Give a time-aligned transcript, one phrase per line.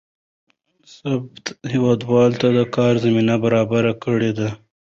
[0.93, 4.49] ثبات هېوادوالو ته د کار زمینه برابره کړې ده.